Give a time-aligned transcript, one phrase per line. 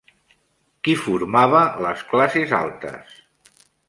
[0.87, 3.13] Qui formava les classes altes?